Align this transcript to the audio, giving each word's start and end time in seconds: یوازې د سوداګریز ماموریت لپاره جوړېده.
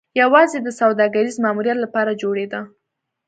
یوازې 0.21 0.57
د 0.63 0.67
سوداګریز 0.79 1.35
ماموریت 1.43 1.77
لپاره 1.81 2.17
جوړېده. 2.21 2.61